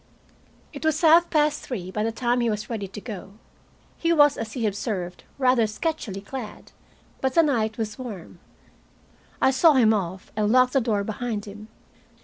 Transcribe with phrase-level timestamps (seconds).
[0.73, 3.33] It was half past three by the time he was ready to go.
[3.99, 6.71] He was, as he observed, rather sketchily clad,
[7.21, 8.39] but the night was warm.
[9.43, 11.67] I saw him off, and locked the door behind him.